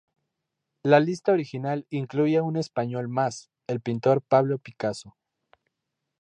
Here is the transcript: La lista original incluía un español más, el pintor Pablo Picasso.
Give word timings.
La 0.81 0.99
lista 0.99 1.31
original 1.31 1.85
incluía 1.91 2.41
un 2.41 2.57
español 2.57 3.07
más, 3.07 3.51
el 3.67 3.81
pintor 3.81 4.23
Pablo 4.23 4.57
Picasso. 4.57 5.15